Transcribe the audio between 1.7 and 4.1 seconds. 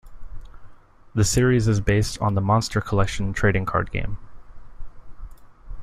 based on the Monster Collection trading card